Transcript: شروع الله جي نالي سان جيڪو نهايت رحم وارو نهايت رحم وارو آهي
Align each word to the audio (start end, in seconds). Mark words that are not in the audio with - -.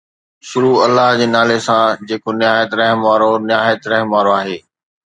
شروع 0.49 0.77
الله 0.87 1.09
جي 1.19 1.27
نالي 1.35 1.57
سان 1.67 1.95
جيڪو 2.09 2.29
نهايت 2.41 2.71
رحم 2.79 2.99
وارو 3.07 3.31
نهايت 3.49 3.81
رحم 3.91 4.07
وارو 4.13 4.31
آهي 4.41 4.57